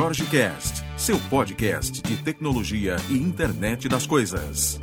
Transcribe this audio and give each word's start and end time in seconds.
Jorge 0.00 0.24
Cast, 0.30 0.82
seu 0.98 1.16
podcast 1.28 2.00
de 2.00 2.24
tecnologia 2.24 2.96
e 3.10 3.18
internet 3.18 3.86
das 3.86 4.06
coisas. 4.06 4.78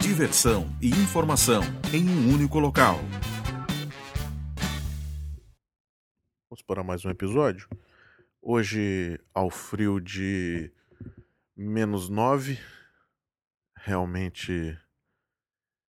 Diversão 0.00 0.68
e 0.82 0.88
informação 0.88 1.62
em 1.94 2.08
um 2.08 2.34
único 2.34 2.58
local. 2.58 2.96
Vamos 6.50 6.60
para 6.66 6.82
mais 6.82 7.04
um 7.04 7.08
episódio. 7.08 7.68
Hoje, 8.42 9.16
ao 9.32 9.48
frio 9.48 10.00
de 10.00 10.72
menos 11.56 12.08
9, 12.08 12.58
realmente 13.76 14.76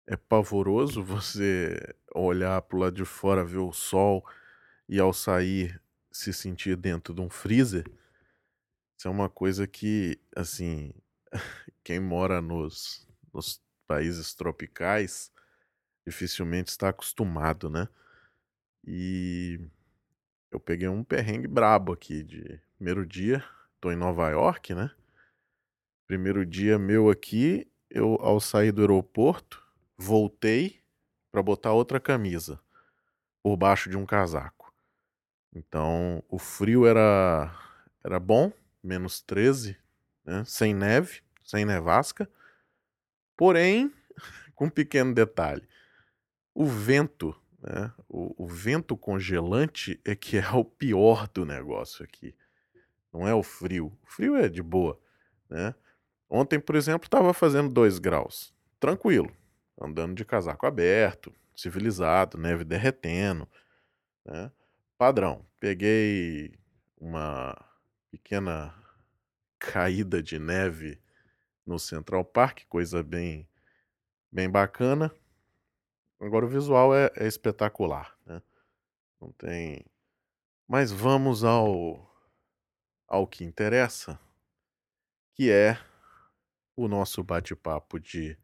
é 0.06 0.14
pavoroso 0.14 1.02
você 1.02 1.74
olhar 2.14 2.60
para 2.60 2.76
o 2.76 2.80
lado 2.80 2.96
de 2.96 3.04
fora, 3.06 3.42
ver 3.42 3.60
o 3.60 3.72
sol 3.72 4.22
e 4.86 5.00
ao 5.00 5.14
sair 5.14 5.80
se 6.12 6.34
sentir 6.34 6.76
dentro 6.76 7.14
de 7.14 7.22
um 7.22 7.30
freezer. 7.30 7.86
Isso 8.96 9.08
é 9.08 9.10
uma 9.10 9.28
coisa 9.28 9.66
que, 9.66 10.18
assim, 10.34 10.92
quem 11.84 12.00
mora 12.00 12.40
nos, 12.40 13.06
nos 13.32 13.60
países 13.86 14.34
tropicais 14.34 15.30
dificilmente 16.06 16.70
está 16.70 16.88
acostumado, 16.88 17.68
né? 17.68 17.88
E 18.86 19.60
eu 20.50 20.60
peguei 20.60 20.88
um 20.88 21.04
perrengue 21.04 21.48
brabo 21.48 21.92
aqui 21.92 22.22
de 22.22 22.60
primeiro 22.76 23.04
dia, 23.04 23.44
tô 23.80 23.90
em 23.90 23.96
Nova 23.96 24.30
York, 24.30 24.74
né? 24.74 24.90
Primeiro 26.06 26.46
dia 26.46 26.78
meu 26.78 27.10
aqui, 27.10 27.70
eu 27.90 28.14
ao 28.20 28.40
sair 28.40 28.72
do 28.72 28.80
aeroporto, 28.80 29.62
voltei 29.98 30.80
para 31.32 31.42
botar 31.42 31.72
outra 31.72 32.00
camisa 32.00 32.60
por 33.42 33.56
baixo 33.56 33.90
de 33.90 33.96
um 33.96 34.06
casaco. 34.06 34.72
Então, 35.52 36.22
o 36.28 36.38
frio 36.38 36.86
era 36.86 37.52
era 38.04 38.20
bom, 38.20 38.52
menos 38.86 39.20
13, 39.20 39.76
né? 40.24 40.44
sem 40.46 40.74
neve, 40.74 41.20
sem 41.42 41.64
nevasca. 41.64 42.28
Porém, 43.36 43.92
com 44.54 44.66
um 44.66 44.70
pequeno 44.70 45.12
detalhe: 45.12 45.66
o 46.54 46.66
vento, 46.66 47.34
né? 47.60 47.92
o, 48.08 48.44
o 48.44 48.46
vento 48.46 48.96
congelante 48.96 50.00
é 50.04 50.14
que 50.14 50.38
é 50.38 50.50
o 50.50 50.64
pior 50.64 51.28
do 51.28 51.44
negócio 51.44 52.04
aqui. 52.04 52.34
Não 53.12 53.26
é 53.26 53.34
o 53.34 53.42
frio. 53.42 53.86
O 54.02 54.06
frio 54.06 54.36
é 54.36 54.48
de 54.48 54.62
boa. 54.62 54.98
Né? 55.48 55.74
Ontem, 56.28 56.60
por 56.60 56.76
exemplo, 56.76 57.06
estava 57.06 57.32
fazendo 57.32 57.70
2 57.70 57.98
graus. 57.98 58.54
Tranquilo. 58.78 59.34
Andando 59.80 60.14
de 60.14 60.24
casaco 60.24 60.66
aberto, 60.66 61.32
civilizado, 61.54 62.36
neve 62.36 62.64
derretendo. 62.64 63.48
Né? 64.24 64.50
Padrão. 64.98 65.46
Peguei 65.58 66.58
uma 66.98 67.56
pequena 68.26 68.74
caída 69.56 70.20
de 70.20 70.36
neve 70.36 71.00
no 71.64 71.78
Central 71.78 72.24
Park, 72.24 72.64
coisa 72.68 73.00
bem, 73.00 73.48
bem 74.32 74.50
bacana. 74.50 75.14
Agora 76.18 76.44
o 76.44 76.48
visual 76.48 76.92
é, 76.92 77.08
é 77.14 77.28
espetacular, 77.28 78.18
né? 78.26 78.42
Não 79.20 79.30
tem. 79.30 79.86
Mas 80.66 80.90
vamos 80.90 81.44
ao 81.44 82.04
ao 83.06 83.28
que 83.28 83.44
interessa, 83.44 84.18
que 85.32 85.48
é 85.48 85.78
o 86.74 86.88
nosso 86.88 87.22
bate-papo 87.22 88.00
de 88.00 88.36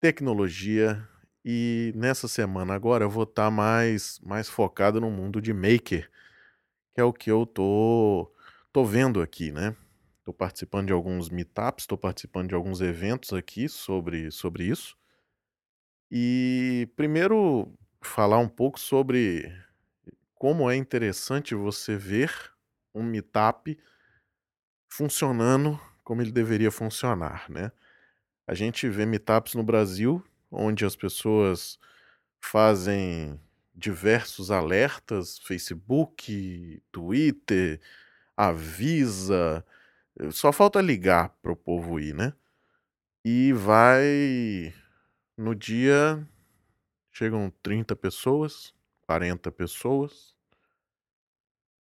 tecnologia. 0.00 1.06
E 1.44 1.92
nessa 1.94 2.26
semana 2.26 2.72
agora 2.72 3.04
eu 3.04 3.10
vou 3.10 3.24
estar 3.24 3.44
tá 3.44 3.50
mais, 3.50 4.18
mais 4.20 4.48
focado 4.48 5.02
no 5.02 5.10
mundo 5.10 5.42
de 5.42 5.52
maker, 5.52 6.10
que 6.94 7.00
é 7.02 7.04
o 7.04 7.12
que 7.12 7.30
eu 7.30 7.44
tô, 7.44 8.33
tô 8.74 8.84
vendo 8.84 9.22
aqui, 9.22 9.52
né? 9.52 9.76
Estou 10.18 10.34
participando 10.34 10.88
de 10.88 10.92
alguns 10.92 11.30
meetups, 11.30 11.84
estou 11.84 11.96
participando 11.96 12.48
de 12.48 12.56
alguns 12.56 12.80
eventos 12.80 13.32
aqui 13.32 13.68
sobre, 13.68 14.32
sobre 14.32 14.64
isso. 14.64 14.98
E 16.10 16.88
primeiro 16.96 17.72
falar 18.02 18.38
um 18.38 18.48
pouco 18.48 18.80
sobre 18.80 19.48
como 20.34 20.68
é 20.68 20.74
interessante 20.74 21.54
você 21.54 21.96
ver 21.96 22.32
um 22.92 23.04
meetup 23.04 23.78
funcionando 24.88 25.80
como 26.02 26.20
ele 26.20 26.32
deveria 26.32 26.72
funcionar, 26.72 27.48
né? 27.48 27.70
A 28.44 28.54
gente 28.54 28.88
vê 28.88 29.06
meetups 29.06 29.54
no 29.54 29.62
Brasil 29.62 30.20
onde 30.50 30.84
as 30.84 30.96
pessoas 30.96 31.78
fazem 32.40 33.40
diversos 33.72 34.50
alertas, 34.50 35.38
Facebook, 35.38 36.82
Twitter, 36.90 37.80
avisa, 38.36 39.64
só 40.32 40.52
falta 40.52 40.80
ligar 40.80 41.30
para 41.42 41.52
o 41.52 41.56
povo 41.56 42.00
ir, 42.00 42.14
né? 42.14 42.34
E 43.24 43.52
vai 43.52 44.74
no 45.36 45.54
dia 45.54 46.26
chegam 47.12 47.52
30 47.62 47.96
pessoas, 47.96 48.74
40 49.02 49.52
pessoas. 49.52 50.34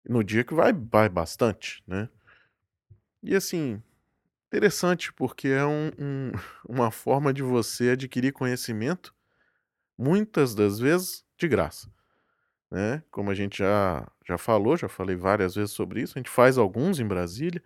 No 0.08 0.22
dia 0.24 0.44
que 0.44 0.54
vai 0.54 0.72
vai 0.72 1.08
bastante, 1.08 1.82
né? 1.86 2.08
E 3.22 3.34
assim, 3.34 3.82
Interessante, 4.48 5.12
porque 5.12 5.48
é 5.48 5.66
um, 5.66 5.88
um, 5.98 6.32
uma 6.68 6.90
forma 6.90 7.34
de 7.34 7.42
você 7.42 7.90
adquirir 7.90 8.32
conhecimento, 8.32 9.14
muitas 9.98 10.54
das 10.54 10.78
vezes 10.78 11.24
de 11.38 11.48
graça. 11.48 11.90
Né? 12.70 13.02
Como 13.10 13.30
a 13.30 13.34
gente 13.34 13.58
já, 13.58 14.06
já 14.26 14.36
falou, 14.36 14.76
já 14.76 14.88
falei 14.88 15.16
várias 15.16 15.54
vezes 15.54 15.70
sobre 15.70 16.02
isso, 16.02 16.14
a 16.16 16.20
gente 16.20 16.30
faz 16.30 16.58
alguns 16.58 16.98
em 16.98 17.06
Brasília. 17.06 17.62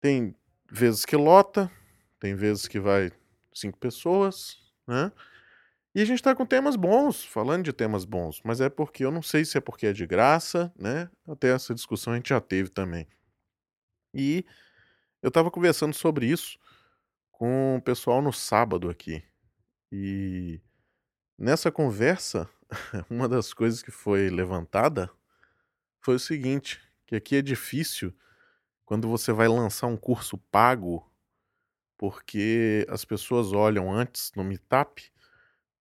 Tem 0.00 0.34
vezes 0.70 1.04
que 1.04 1.16
lota, 1.16 1.70
tem 2.20 2.34
vezes 2.34 2.68
que 2.68 2.78
vai 2.78 3.10
cinco 3.52 3.78
pessoas, 3.78 4.58
né? 4.86 5.10
E 5.94 6.02
a 6.02 6.04
gente 6.04 6.18
está 6.18 6.34
com 6.34 6.44
temas 6.44 6.76
bons, 6.76 7.24
falando 7.24 7.64
de 7.64 7.72
temas 7.72 8.04
bons, 8.04 8.42
mas 8.44 8.60
é 8.60 8.68
porque 8.68 9.02
eu 9.02 9.10
não 9.10 9.22
sei 9.22 9.46
se 9.46 9.56
é 9.56 9.60
porque 9.62 9.86
é 9.86 9.92
de 9.94 10.06
graça, 10.06 10.70
né? 10.78 11.10
Até 11.26 11.48
essa 11.48 11.74
discussão 11.74 12.12
a 12.12 12.16
gente 12.16 12.28
já 12.28 12.40
teve 12.40 12.68
também. 12.68 13.08
E 14.12 14.44
eu 15.22 15.28
estava 15.28 15.50
conversando 15.50 15.94
sobre 15.94 16.26
isso 16.26 16.58
com 17.32 17.76
o 17.76 17.82
pessoal 17.82 18.20
no 18.20 18.32
sábado 18.32 18.90
aqui. 18.90 19.22
E 19.90 20.60
nessa 21.38 21.72
conversa, 21.72 22.48
uma 23.10 23.28
das 23.28 23.52
coisas 23.52 23.82
que 23.82 23.90
foi 23.90 24.28
levantada 24.28 25.10
foi 26.00 26.16
o 26.16 26.20
seguinte, 26.20 26.80
que 27.06 27.16
aqui 27.16 27.36
é 27.36 27.42
difícil 27.42 28.12
quando 28.84 29.08
você 29.08 29.32
vai 29.32 29.48
lançar 29.48 29.88
um 29.88 29.96
curso 29.96 30.38
pago, 30.38 31.04
porque 31.98 32.86
as 32.88 33.04
pessoas 33.04 33.52
olham 33.52 33.92
antes 33.92 34.30
no 34.36 34.44
Meetup 34.44 35.10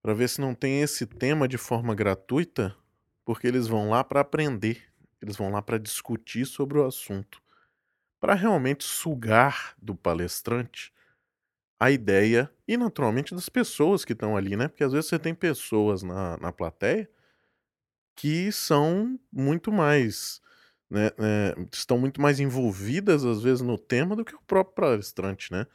para 0.01 0.13
ver 0.13 0.29
se 0.29 0.41
não 0.41 0.55
tem 0.55 0.81
esse 0.81 1.05
tema 1.05 1.47
de 1.47 1.57
forma 1.57 1.93
gratuita, 1.93 2.75
porque 3.23 3.47
eles 3.47 3.67
vão 3.67 3.89
lá 3.89 4.03
para 4.03 4.21
aprender, 4.21 4.83
eles 5.21 5.35
vão 5.35 5.51
lá 5.51 5.61
para 5.61 5.77
discutir 5.77 6.45
sobre 6.45 6.79
o 6.79 6.85
assunto. 6.85 7.41
Para 8.19 8.33
realmente 8.33 8.83
sugar 8.83 9.75
do 9.77 9.95
palestrante 9.95 10.94
a 11.85 11.91
ideia 11.91 12.51
e 12.67 12.77
naturalmente 12.77 13.35
das 13.35 13.49
pessoas 13.49 14.03
que 14.03 14.13
estão 14.13 14.35
ali, 14.35 14.55
né? 14.55 14.67
Porque 14.67 14.83
às 14.83 14.91
vezes 14.91 15.09
você 15.09 15.19
tem 15.19 15.35
pessoas 15.35 16.03
na, 16.03 16.37
na 16.37 16.51
plateia 16.51 17.09
que 18.15 18.51
são 18.51 19.19
muito 19.31 19.71
mais, 19.71 20.41
né, 20.89 21.11
né, 21.17 21.53
estão 21.71 21.97
muito 21.97 22.21
mais 22.21 22.39
envolvidas 22.39 23.25
às 23.25 23.43
vezes 23.43 23.61
no 23.61 23.77
tema 23.77 24.15
do 24.15 24.23
que 24.23 24.33
o 24.35 24.41
próprio 24.41 24.75
palestrante, 24.75 25.51
né? 25.51 25.67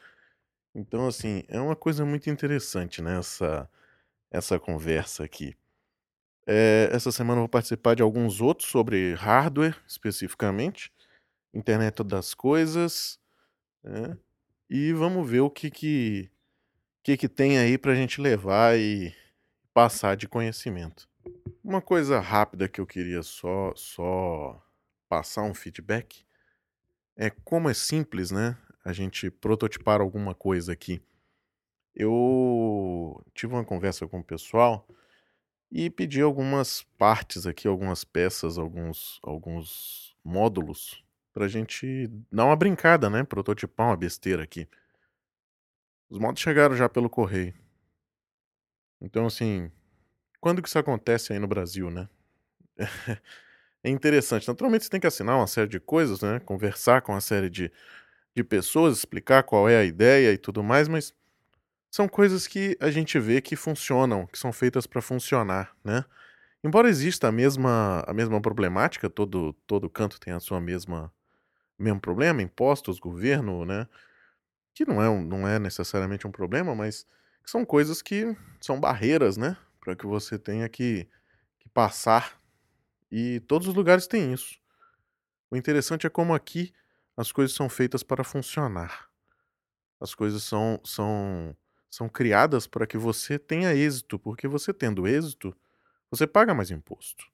Então 0.75 1.07
assim 1.07 1.45
é 1.49 1.61
uma 1.61 1.77
coisa 1.77 2.05
muito 2.05 2.31
interessante 2.31 3.03
né, 3.03 3.21
essa 4.31 4.59
conversa 4.59 5.25
aqui. 5.25 5.57
É, 6.47 6.89
essa 6.93 7.13
semana 7.13 7.39
eu 7.39 7.43
vou 7.43 7.49
participar 7.49 7.95
de 7.95 8.03
alguns 8.03 8.41
outros 8.41 8.69
sobre 8.71 9.15
hardware 9.15 9.77
especificamente 9.87 10.93
internet 11.55 12.03
das 12.05 12.35
coisas, 12.35 13.19
né? 13.85 14.17
E 14.73 14.93
vamos 14.93 15.29
ver 15.29 15.41
o 15.41 15.51
que 15.51 15.69
que, 15.69 16.31
que, 17.03 17.17
que 17.17 17.29
tem 17.29 17.59
aí 17.59 17.77
para 17.77 17.91
a 17.91 17.97
gente 17.97 18.21
levar 18.21 18.79
e 18.79 19.13
passar 19.75 20.17
de 20.17 20.29
conhecimento. 20.29 21.09
Uma 21.65 21.83
coisa 21.83 22.21
rápida 22.21 22.69
que 22.69 22.81
eu 22.81 22.87
queria 22.87 23.21
só, 23.25 23.73
só 23.75 24.65
passar 25.09 25.43
um 25.43 25.55
feedback 25.55 26.25
é 27.17 27.31
como 27.31 27.69
é 27.69 27.75
simples, 27.75 28.31
né? 28.31 28.57
A 28.85 28.93
gente 28.93 29.29
prototipar 29.29 30.01
alguma 30.01 30.37
coisa 30.37 30.73
aqui. 30.73 31.03
Eu 31.93 33.21
tive 33.35 33.53
uma 33.53 33.65
conversa 33.65 34.07
com 34.07 34.21
o 34.21 34.25
pessoal 34.25 34.87
e 35.69 35.91
pedi 35.91 36.21
algumas 36.21 36.85
partes 36.97 37.45
aqui, 37.45 37.67
algumas 37.67 38.05
peças, 38.05 38.57
alguns, 38.57 39.19
alguns 39.25 40.17
módulos 40.23 41.03
pra 41.33 41.49
gente 41.49 42.09
dar 42.31 42.47
uma 42.47 42.57
brincada, 42.57 43.09
né? 43.09 43.25
Prototipar 43.25 43.89
uma 43.89 43.97
besteira 43.97 44.43
aqui. 44.43 44.69
Os 46.09 46.19
modos 46.19 46.43
chegaram 46.43 46.75
já 46.75 46.89
pelo 46.89 47.09
correio. 47.09 47.55
Então, 49.01 49.27
assim, 49.27 49.71
quando 50.41 50.61
que 50.61 50.69
isso 50.69 50.79
acontece 50.79 51.33
aí 51.33 51.39
no 51.39 51.47
Brasil, 51.47 51.91
né? 51.91 52.09
é 53.83 53.91
interessante. 53.91 54.49
Naturalmente 54.49 54.85
você 54.85 54.91
tem 54.91 55.01
que 55.01 55.07
assinar 55.07 55.37
uma 55.37 55.47
série 55.47 55.69
de 55.69 55.81
coisas, 55.81 56.21
né? 56.21 56.41
Conversar 56.41 57.03
com 57.03 57.13
uma 57.13 57.21
série 57.21 57.49
de, 57.49 57.73
de 58.35 58.45
pessoas, 58.45 58.99
explicar 58.99 59.43
qual 59.45 59.69
é 59.69 59.77
a 59.77 59.85
ideia 59.85 60.33
e 60.33 60.39
tudo 60.39 60.63
mais, 60.63 60.89
mas 60.89 61.15
são 61.91 62.09
coisas 62.09 62.47
que 62.47 62.77
a 62.81 62.91
gente 62.91 63.19
vê 63.19 63.41
que 63.41 63.57
funcionam, 63.57 64.27
que 64.27 64.39
são 64.39 64.53
feitas 64.53 64.87
para 64.87 65.03
funcionar, 65.03 65.77
né? 65.85 66.05
Embora 66.63 66.89
exista 66.89 67.29
a 67.29 67.33
mesma, 67.33 68.05
a 68.07 68.13
mesma 68.13 68.41
problemática, 68.41 69.09
todo, 69.09 69.55
todo 69.67 69.89
canto 69.89 70.21
tem 70.21 70.33
a 70.33 70.41
sua 70.41 70.61
mesma 70.61 71.13
mesmo 71.81 72.01
problema, 72.01 72.43
impostos, 72.43 72.99
governo, 72.99 73.65
né? 73.65 73.89
Que 74.75 74.85
não 74.85 75.03
é, 75.03 75.09
um, 75.09 75.23
não 75.23 75.49
é 75.49 75.59
necessariamente 75.59 76.27
um 76.27 76.31
problema, 76.31 76.75
mas 76.75 77.07
são 77.45 77.65
coisas 77.65 78.03
que 78.03 78.37
são 78.61 78.79
barreiras, 78.79 79.37
né? 79.37 79.57
Para 79.81 79.97
que 79.97 80.07
você 80.07 80.39
tenha 80.39 80.69
que, 80.69 81.09
que 81.59 81.69
passar. 81.71 82.41
E 83.11 83.41
todos 83.41 83.67
os 83.67 83.75
lugares 83.75 84.07
têm 84.07 84.33
isso. 84.33 84.59
O 85.51 85.57
interessante 85.57 86.07
é 86.07 86.11
como 86.11 86.35
aqui 86.35 86.73
as 87.17 87.33
coisas 87.33 87.57
são 87.57 87.69
feitas 87.69 88.03
para 88.03 88.23
funcionar. 88.23 89.11
As 90.01 90.15
coisas 90.15 90.43
são, 90.43 90.81
são, 90.85 91.57
são 91.91 92.09
criadas 92.09 92.67
para 92.67 92.87
que 92.87 92.97
você 92.97 93.39
tenha 93.39 93.75
êxito, 93.75 94.19
porque 94.19 94.47
você 94.47 94.73
tendo 94.73 95.07
êxito, 95.07 95.55
você 96.11 96.27
paga 96.27 96.55
mais 96.55 96.71
imposto. 96.71 97.27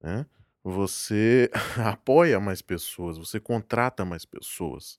Né? 0.00 0.26
Você 0.68 1.48
apoia 1.78 2.40
mais 2.40 2.60
pessoas, 2.60 3.16
você 3.16 3.38
contrata 3.38 4.04
mais 4.04 4.24
pessoas. 4.24 4.98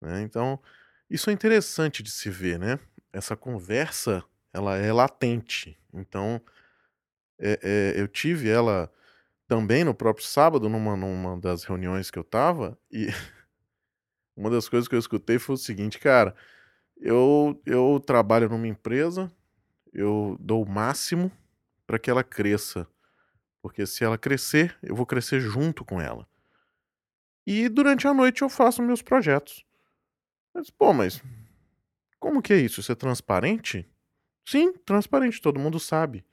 Né? 0.00 0.22
Então, 0.22 0.60
isso 1.08 1.30
é 1.30 1.32
interessante 1.32 2.02
de 2.02 2.10
se 2.10 2.28
ver, 2.28 2.58
né? 2.58 2.80
Essa 3.12 3.36
conversa, 3.36 4.24
ela 4.52 4.76
é 4.76 4.92
latente. 4.92 5.78
Então, 5.94 6.42
é, 7.38 7.94
é, 7.96 8.00
eu 8.00 8.08
tive 8.08 8.48
ela 8.50 8.92
também 9.46 9.84
no 9.84 9.94
próprio 9.94 10.26
sábado, 10.26 10.68
numa, 10.68 10.96
numa 10.96 11.40
das 11.40 11.62
reuniões 11.62 12.10
que 12.10 12.18
eu 12.18 12.24
tava, 12.24 12.76
e 12.90 13.06
uma 14.36 14.50
das 14.50 14.68
coisas 14.68 14.88
que 14.88 14.96
eu 14.96 14.98
escutei 14.98 15.38
foi 15.38 15.54
o 15.54 15.58
seguinte, 15.58 16.00
cara, 16.00 16.34
eu, 16.96 17.62
eu 17.64 18.02
trabalho 18.04 18.48
numa 18.48 18.66
empresa, 18.66 19.30
eu 19.92 20.36
dou 20.40 20.64
o 20.64 20.68
máximo 20.68 21.30
para 21.86 22.00
que 22.00 22.10
ela 22.10 22.24
cresça. 22.24 22.84
Porque 23.60 23.86
se 23.86 24.04
ela 24.04 24.16
crescer, 24.16 24.76
eu 24.82 24.94
vou 24.94 25.06
crescer 25.06 25.40
junto 25.40 25.84
com 25.84 26.00
ela. 26.00 26.28
E 27.46 27.68
durante 27.68 28.06
a 28.06 28.14
noite 28.14 28.42
eu 28.42 28.48
faço 28.48 28.82
meus 28.82 29.02
projetos. 29.02 29.64
Mas, 30.54 30.70
pô, 30.70 30.92
mas 30.92 31.22
como 32.18 32.42
que 32.42 32.52
é 32.52 32.56
isso? 32.56 32.80
Isso 32.80 32.92
é 32.92 32.94
transparente? 32.94 33.88
Sim, 34.44 34.72
transparente, 34.72 35.40
todo 35.40 35.60
mundo 35.60 35.78
sabe. 35.78 36.24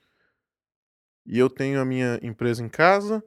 E 1.26 1.38
eu 1.40 1.50
tenho 1.50 1.82
a 1.82 1.86
minha 1.86 2.20
empresa 2.22 2.64
em 2.64 2.70
casa, 2.70 3.24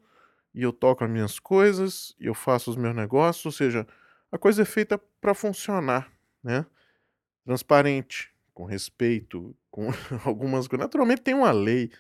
e 0.54 0.62
eu 0.62 0.72
toco 0.72 1.04
as 1.04 1.10
minhas 1.10 1.38
coisas, 1.38 2.14
e 2.18 2.26
eu 2.26 2.34
faço 2.34 2.70
os 2.70 2.76
meus 2.76 2.94
negócios, 2.94 3.44
ou 3.46 3.52
seja, 3.52 3.86
a 4.30 4.38
coisa 4.38 4.62
é 4.62 4.64
feita 4.64 4.98
para 5.20 5.34
funcionar, 5.34 6.10
né? 6.42 6.64
Transparente, 7.44 8.32
com 8.52 8.64
respeito, 8.64 9.56
com 9.70 9.88
algumas 10.24 10.68
coisas. 10.68 10.84
Naturalmente 10.84 11.22
tem 11.22 11.34
uma 11.34 11.52
lei 11.52 11.90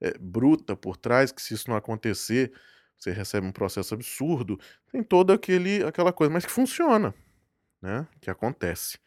é, 0.00 0.16
bruta 0.18 0.76
por 0.76 0.96
trás, 0.96 1.32
que 1.32 1.42
se 1.42 1.54
isso 1.54 1.68
não 1.70 1.76
acontecer, 1.76 2.52
você 2.96 3.10
recebe 3.12 3.46
um 3.46 3.52
processo 3.52 3.94
absurdo. 3.94 4.58
Tem 4.90 5.02
toda 5.02 5.34
aquela 5.34 6.12
coisa, 6.12 6.32
mas 6.32 6.44
que 6.44 6.50
funciona, 6.50 7.14
né? 7.80 8.06
Que 8.20 8.30
acontece. 8.30 8.98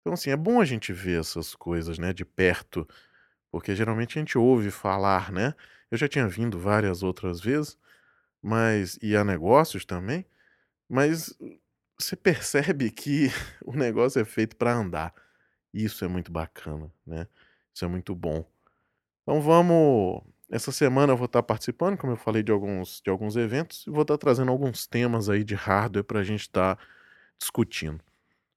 Então, 0.00 0.12
assim, 0.12 0.30
é 0.30 0.36
bom 0.36 0.60
a 0.60 0.64
gente 0.64 0.92
ver 0.92 1.20
essas 1.20 1.54
coisas, 1.54 1.98
né, 1.98 2.12
de 2.12 2.24
perto, 2.24 2.88
porque 3.50 3.74
geralmente 3.74 4.18
a 4.18 4.20
gente 4.20 4.38
ouve 4.38 4.70
falar, 4.70 5.32
né? 5.32 5.54
Eu 5.90 5.98
já 5.98 6.08
tinha 6.08 6.28
vindo 6.28 6.58
várias 6.58 7.02
outras 7.02 7.40
vezes, 7.40 7.78
mas 8.42 8.98
e 9.02 9.16
a 9.16 9.24
negócios 9.24 9.84
também, 9.84 10.26
mas 10.88 11.34
você 11.98 12.16
percebe 12.16 12.90
que 12.90 13.28
o 13.64 13.74
negócio 13.74 14.20
é 14.20 14.24
feito 14.24 14.56
para 14.56 14.72
andar. 14.74 15.14
Isso 15.72 16.04
é 16.04 16.08
muito 16.08 16.32
bacana, 16.32 16.92
né? 17.06 17.26
Isso 17.74 17.84
é 17.84 17.88
muito 17.88 18.14
bom. 18.14 18.44
Então 19.28 19.42
vamos. 19.42 20.22
Essa 20.50 20.72
semana 20.72 21.12
eu 21.12 21.16
vou 21.18 21.26
estar 21.26 21.42
participando, 21.42 21.98
como 21.98 22.14
eu 22.14 22.16
falei, 22.16 22.42
de 22.42 22.50
alguns, 22.50 23.02
de 23.04 23.10
alguns 23.10 23.36
eventos, 23.36 23.86
e 23.86 23.90
vou 23.90 24.00
estar 24.00 24.16
trazendo 24.16 24.50
alguns 24.50 24.86
temas 24.86 25.28
aí 25.28 25.44
de 25.44 25.54
hardware 25.54 26.02
para 26.02 26.20
a 26.20 26.24
gente 26.24 26.40
estar 26.40 26.78
discutindo. 27.38 28.00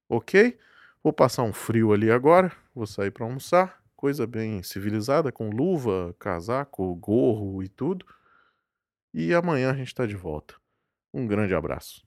Ok? 0.08 0.58
Vou 1.04 1.12
passar 1.12 1.42
um 1.42 1.52
frio 1.52 1.92
ali 1.92 2.10
agora, 2.10 2.50
vou 2.74 2.86
sair 2.86 3.10
para 3.10 3.26
almoçar, 3.26 3.82
coisa 3.94 4.26
bem 4.26 4.62
civilizada, 4.62 5.30
com 5.30 5.50
luva, 5.50 6.16
casaco, 6.18 6.94
gorro 6.94 7.62
e 7.62 7.68
tudo. 7.68 8.06
E 9.12 9.34
amanhã 9.34 9.72
a 9.72 9.76
gente 9.76 9.88
está 9.88 10.06
de 10.06 10.16
volta. 10.16 10.54
Um 11.12 11.26
grande 11.26 11.54
abraço. 11.54 12.02